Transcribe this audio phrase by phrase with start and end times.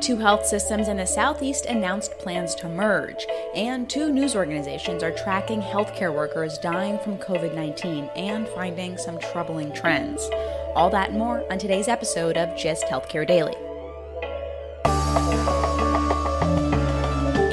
[0.00, 5.10] Two health systems in the Southeast announced plans to merge, and two news organizations are
[5.10, 10.26] tracking healthcare workers dying from COVID 19 and finding some troubling trends.
[10.74, 13.52] All that and more on today's episode of Gist Healthcare Daily.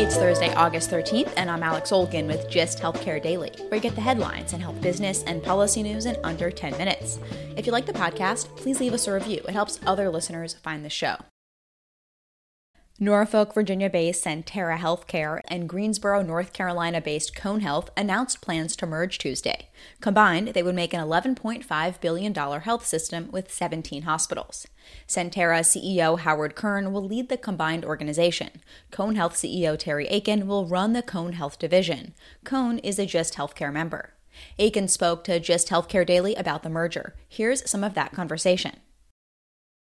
[0.01, 3.95] It's Thursday, August 13th, and I'm Alex Olgin with Gist Healthcare Daily, where you get
[3.95, 7.19] the headlines and health business and policy news in under 10 minutes.
[7.57, 9.41] If you like the podcast, please leave us a review.
[9.45, 11.17] It helps other listeners find the show.
[12.99, 18.87] Norfolk, Virginia based Sentara Healthcare and Greensboro, North Carolina based Cone Health announced plans to
[18.87, 19.69] merge Tuesday.
[20.01, 24.65] Combined, they would make an $11.5 billion health system with 17 hospitals.
[25.07, 28.63] Sentara CEO Howard Kern will lead the combined organization.
[28.89, 32.15] Cone Health CEO Terry Akin will run the Cone Health division.
[32.45, 34.15] Cone is a Gist Healthcare member.
[34.57, 37.13] Akin spoke to Gist Healthcare Daily about the merger.
[37.29, 38.77] Here's some of that conversation.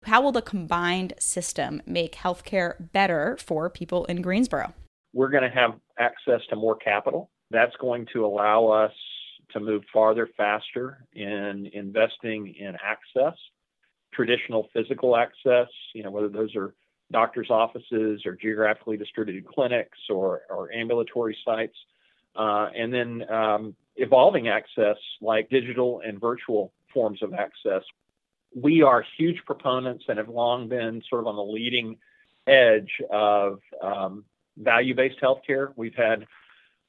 [0.06, 4.74] How will the combined system make healthcare better for people in Greensboro?
[5.14, 7.30] We're going to have access to more capital.
[7.52, 8.92] That's going to allow us
[9.52, 13.38] to move farther, faster in investing in access,
[14.14, 16.74] traditional physical access, you know, whether those are
[17.12, 21.76] doctors' offices or geographically distributed clinics or, or ambulatory sites,
[22.36, 27.84] uh, and then um, evolving access like digital and virtual forms of access
[28.56, 31.98] we are huge proponents and have long been sort of on the leading
[32.48, 34.26] edge of um,
[34.58, 35.72] value-based healthcare.
[35.76, 36.26] We've had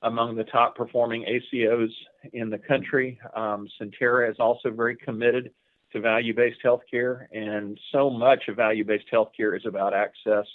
[0.02, 1.90] among the top performing ACOs
[2.32, 3.20] in the country.
[3.36, 5.52] Um, Sentara is also very committed
[5.92, 10.46] to value-based healthcare, and so much of value-based healthcare is about access.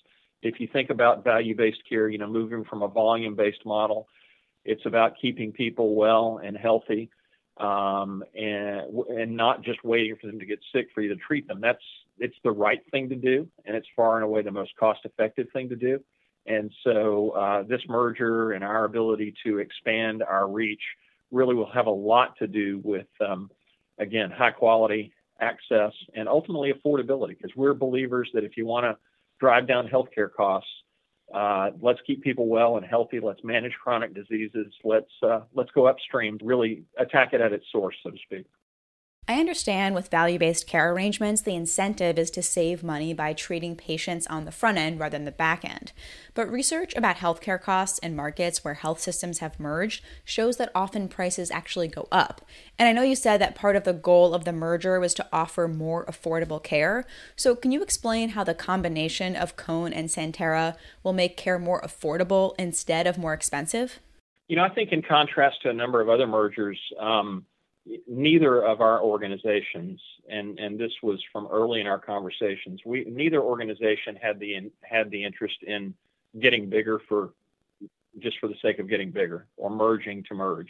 [0.41, 4.07] If you think about value-based care, you know, moving from a volume-based model,
[4.65, 7.09] it's about keeping people well and healthy
[7.59, 11.47] um, and and not just waiting for them to get sick for you to treat
[11.47, 11.59] them.
[11.61, 11.83] That's
[12.19, 15.69] it's the right thing to do, and it's far and away the most cost-effective thing
[15.69, 15.99] to do.
[16.45, 20.81] And so uh, this merger and our ability to expand our reach
[21.29, 23.51] really will have a lot to do with, um,
[23.99, 27.29] again, high quality access and ultimately affordability.
[27.37, 28.97] Because we're believers that if you want to
[29.39, 30.69] drive down healthcare costs,
[31.33, 33.19] uh, let's keep people well and healthy.
[33.19, 34.73] Let's manage chronic diseases.
[34.83, 36.39] Let's uh, let's go upstream.
[36.41, 38.45] Really attack it at its source, so to speak.
[39.29, 43.75] I understand with value based care arrangements, the incentive is to save money by treating
[43.75, 45.91] patients on the front end rather than the back end.
[46.33, 51.09] But research about healthcare costs in markets where health systems have merged shows that often
[51.09, 52.41] prices actually go up.
[52.79, 55.27] And I know you said that part of the goal of the merger was to
[55.33, 57.05] offer more affordable care.
[57.35, 61.81] So, can you explain how the combination of Cone and Sentara will make care more
[61.81, 63.99] affordable instead of more expensive?
[64.47, 67.45] You know, I think in contrast to a number of other mergers, um,
[68.07, 73.41] neither of our organizations, and, and this was from early in our conversations, we neither
[73.41, 75.93] organization had the had the interest in
[76.39, 77.33] getting bigger for
[78.19, 80.69] just for the sake of getting bigger or merging to merge.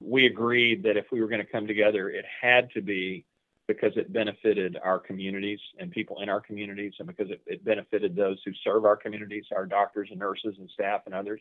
[0.00, 3.24] We agreed that if we were going to come together, it had to be
[3.66, 8.14] because it benefited our communities and people in our communities, and because it, it benefited
[8.14, 11.40] those who serve our communities, our doctors and nurses and staff and others,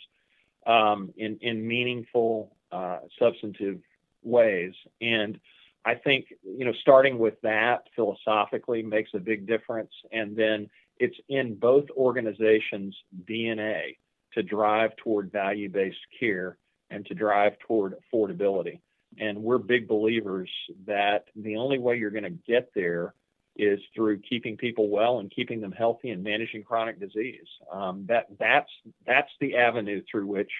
[0.65, 3.79] um, in in meaningful, uh, substantive
[4.23, 4.73] ways.
[5.01, 5.39] And
[5.85, 9.91] I think, you know, starting with that philosophically makes a big difference.
[10.12, 10.69] And then
[11.00, 12.95] it's in both organizations'
[13.25, 13.97] DNA
[14.33, 16.57] to drive toward value based care
[16.89, 18.79] and to drive toward affordability.
[19.18, 20.50] And we're big believers
[20.85, 23.13] that the only way you're going to get there
[23.57, 27.47] is through keeping people well and keeping them healthy and managing chronic disease.
[27.71, 28.69] Um, that that's
[29.06, 30.51] that's the avenue through which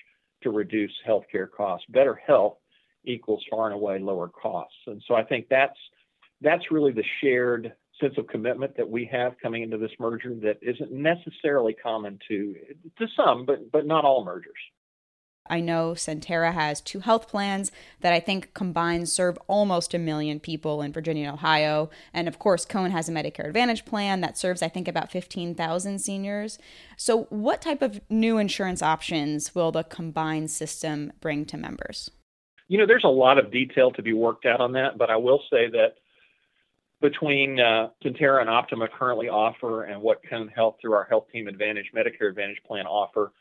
[0.44, 1.86] to reduce healthcare costs.
[1.90, 2.58] Better health
[3.06, 4.78] equals far and away lower costs.
[4.88, 5.78] And so I think that's
[6.42, 10.58] that's really the shared sense of commitment that we have coming into this merger that
[10.62, 12.56] isn't necessarily common to
[12.98, 14.54] to some, but but not all mergers.
[15.48, 17.72] I know Sentara has two health plans
[18.02, 21.90] that I think combined serve almost a million people in Virginia and Ohio.
[22.14, 26.00] And of course, Cone has a Medicare Advantage plan that serves, I think, about 15,000
[26.00, 26.60] seniors.
[26.96, 32.12] So, what type of new insurance options will the combined system bring to members?
[32.72, 35.18] You know, there's a lot of detail to be worked out on that, but I
[35.18, 35.96] will say that
[37.02, 41.92] between uh, and Optima currently offer and what Cone Health through our Health Team Advantage
[41.94, 43.34] Medicare Advantage plan offer,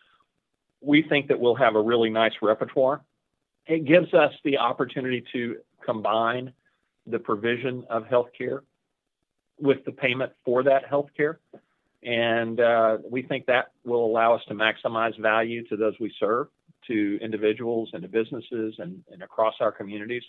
[0.81, 3.05] we think that we'll have a really nice repertoire.
[3.69, 6.53] It gives us the opportunity to combine
[7.07, 8.63] the provision of healthcare
[9.61, 11.37] with the payment for that healthcare.
[12.03, 16.49] And uh, we think that will allow us to maximize value to those we serve,
[16.91, 20.25] to individuals and to businesses and, and across our communities,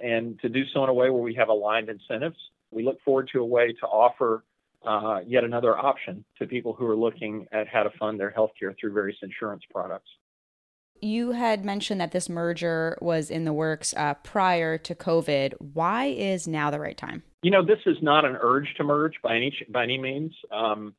[0.00, 2.36] and to do so in a way where we have aligned incentives.
[2.70, 4.44] We look forward to a way to offer
[4.84, 8.74] uh, yet another option to people who are looking at how to fund their healthcare
[8.78, 10.08] through various insurance products.
[11.00, 15.54] You had mentioned that this merger was in the works uh, prior to COVID.
[15.58, 17.24] Why is now the right time?
[17.42, 20.32] You know, this is not an urge to merge by any by any means.
[20.52, 20.94] Um,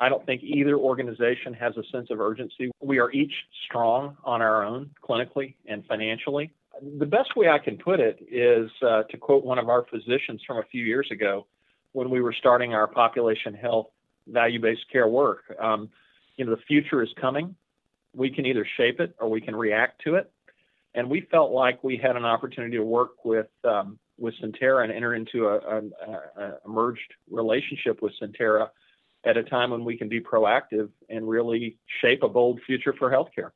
[0.00, 2.70] I don't think either organization has a sense of urgency.
[2.80, 3.32] We are each
[3.66, 6.52] strong on our own, clinically and financially.
[6.98, 10.40] The best way I can put it is uh, to quote one of our physicians
[10.46, 11.46] from a few years ago
[11.92, 13.88] when we were starting our population health
[14.28, 15.42] value-based care work.
[15.60, 15.88] Um,
[16.36, 17.56] you know, the future is coming.
[18.14, 20.30] We can either shape it or we can react to it.
[20.94, 24.92] And we felt like we had an opportunity to work with um, with Sentara and
[24.92, 25.82] enter into a, a,
[26.42, 28.68] a, merged relationship with Sentara
[29.24, 33.10] at a time when we can be proactive and really shape a bold future for
[33.10, 33.50] healthcare.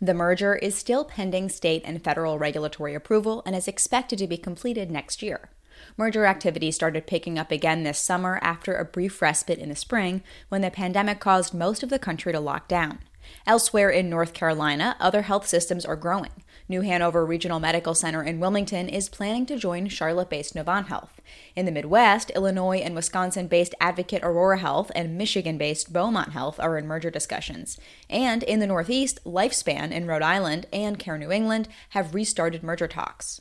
[0.00, 4.36] The merger is still pending state and federal regulatory approval and is expected to be
[4.36, 5.50] completed next year.
[5.96, 10.22] Merger activity started picking up again this summer after a brief respite in the spring
[10.48, 12.98] when the pandemic caused most of the country to lock down.
[13.46, 16.44] Elsewhere in North Carolina, other health systems are growing.
[16.68, 21.20] New Hanover Regional Medical Center in Wilmington is planning to join Charlotte based Novant Health.
[21.54, 26.58] In the Midwest, Illinois and Wisconsin based Advocate Aurora Health and Michigan based Beaumont Health
[26.58, 27.78] are in merger discussions.
[28.10, 32.88] And in the Northeast, Lifespan in Rhode Island and Care New England have restarted merger
[32.88, 33.40] talks.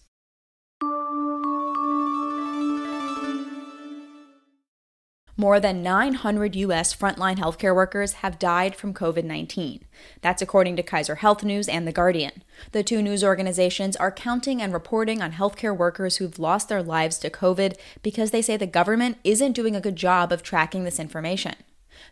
[5.38, 6.96] More than 900 U.S.
[6.96, 9.84] frontline healthcare workers have died from COVID 19.
[10.22, 12.42] That's according to Kaiser Health News and The Guardian.
[12.72, 17.18] The two news organizations are counting and reporting on healthcare workers who've lost their lives
[17.20, 21.02] to COVID because they say the government isn't doing a good job of tracking this
[21.02, 21.56] information.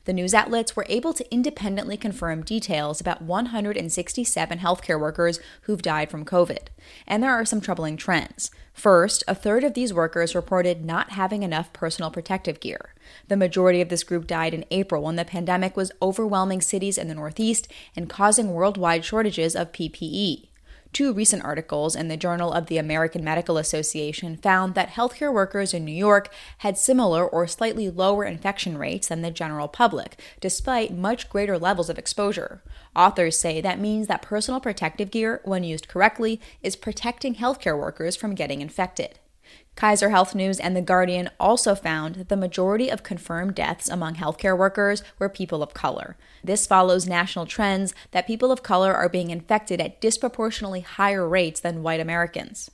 [0.06, 6.10] The news outlets were able to independently confirm details about 167 healthcare workers who've died
[6.10, 6.68] from COVID.
[7.08, 8.52] And there are some troubling trends.
[8.74, 12.94] First, a third of these workers reported not having enough personal protective gear.
[13.28, 17.08] The majority of this group died in April when the pandemic was overwhelming cities in
[17.08, 20.48] the Northeast and causing worldwide shortages of PPE.
[20.94, 25.74] Two recent articles in the Journal of the American Medical Association found that healthcare workers
[25.74, 30.96] in New York had similar or slightly lower infection rates than the general public, despite
[30.96, 32.62] much greater levels of exposure.
[32.96, 38.16] Authors say that means that personal protective gear, when used correctly, is protecting healthcare workers
[38.16, 39.18] from getting infected.
[39.76, 44.16] Kaiser Health News and The Guardian also found that the majority of confirmed deaths among
[44.16, 46.16] healthcare workers were people of color.
[46.44, 51.60] This follows national trends that people of color are being infected at disproportionately higher rates
[51.60, 52.70] than white Americans.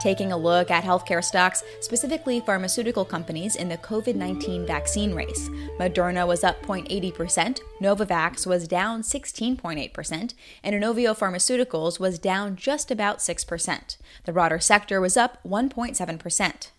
[0.00, 5.50] Taking a look at healthcare stocks, specifically pharmaceutical companies in the COVID 19 vaccine race.
[5.78, 13.18] Moderna was up 0.80%, Novavax was down 16.8%, and Inovio Pharmaceuticals was down just about
[13.18, 13.96] 6%.
[14.24, 16.70] The broader sector was up 1.7%.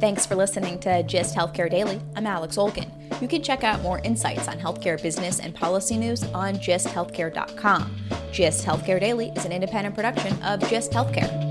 [0.00, 2.00] Thanks for listening to Gist Healthcare Daily.
[2.14, 2.97] I'm Alex Olgin.
[3.20, 7.96] You can check out more insights on healthcare business and policy news on gisthealthcare.com.
[8.30, 11.48] Gist Healthcare Daily is an independent production of Gist Healthcare.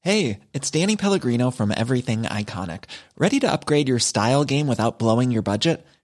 [0.00, 2.84] Hey, it's Danny Pellegrino from Everything Iconic.
[3.18, 5.86] Ready to upgrade your style game without blowing your budget?